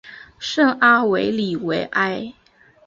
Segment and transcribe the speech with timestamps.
[0.39, 2.33] 圣阿维里维埃。